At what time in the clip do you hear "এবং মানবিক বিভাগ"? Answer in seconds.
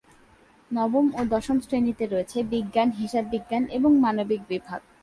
3.77-4.81